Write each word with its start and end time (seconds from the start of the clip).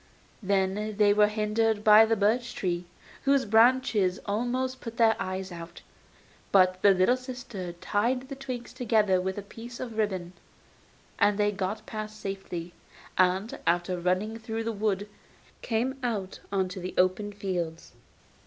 Then 0.41 0.97
they 0.97 1.13
were 1.13 1.27
hindered 1.27 1.83
by 1.83 2.05
the 2.05 2.15
birch 2.15 2.55
trees, 2.55 2.85
whose 3.25 3.45
branches 3.45 4.19
almost 4.25 4.81
put 4.81 4.97
their 4.97 5.15
eyes 5.19 5.51
out. 5.51 5.83
But 6.51 6.81
the 6.81 6.89
little 6.89 7.15
sister 7.15 7.73
tied 7.73 8.27
the 8.27 8.35
twigs 8.35 8.73
together 8.73 9.21
with 9.21 9.37
a 9.37 9.43
piece 9.43 9.79
of 9.79 9.99
ribbon, 9.99 10.33
and 11.19 11.37
they 11.37 11.51
got 11.51 11.85
past 11.85 12.19
safely, 12.19 12.73
and, 13.15 13.59
after 13.67 13.95
running 13.99 14.39
through 14.39 14.63
the 14.63 14.71
wood, 14.71 15.07
came 15.61 15.99
out 16.01 16.39
on 16.51 16.67
to 16.69 16.79
the 16.79 16.95
open 16.97 17.31
fields. 17.31 17.91